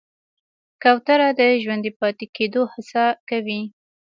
کوتره 0.81 1.29
د 1.39 1.41
ژوندي 1.63 1.91
پاتې 1.99 2.25
کېدو 2.35 2.61
هڅه 2.73 3.03
کوي. 3.29 3.61